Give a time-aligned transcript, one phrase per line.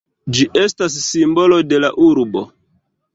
[0.35, 2.43] Ĝi estas simbolo de la urbo.